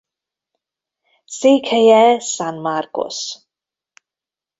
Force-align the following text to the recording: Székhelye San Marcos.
Székhelye 1.25 2.19
San 2.19 2.57
Marcos. 2.59 3.37